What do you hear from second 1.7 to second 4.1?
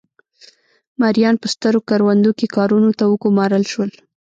کروندو کې کارونو ته وګومارل شول.